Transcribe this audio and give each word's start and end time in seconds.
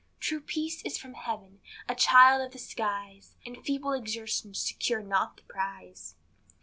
True 0.19 0.39
peace 0.41 0.81
is 0.81 0.97
from 0.97 1.13
Heaven 1.13 1.61
a 1.87 1.93
child 1.93 2.41
of 2.43 2.53
the 2.53 2.57
skies, 2.57 3.35
And 3.45 3.63
feeble 3.63 3.93
exertions 3.93 4.57
secure 4.57 5.03
not 5.03 5.37
the 5.37 5.43
prize. 5.43 6.15